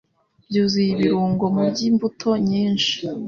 [0.49, 1.43] byuzuye ibirungo.
[1.53, 2.93] Murye imbuto nyinshi,